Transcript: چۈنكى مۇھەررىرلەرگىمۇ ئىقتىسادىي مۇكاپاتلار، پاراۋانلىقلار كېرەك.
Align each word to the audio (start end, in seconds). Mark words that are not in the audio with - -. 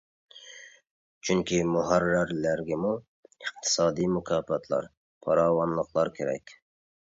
چۈنكى 1.29 1.59
مۇھەررىرلەرگىمۇ 1.73 2.95
ئىقتىسادىي 3.35 4.13
مۇكاپاتلار، 4.17 4.91
پاراۋانلىقلار 5.29 6.17
كېرەك. 6.21 6.61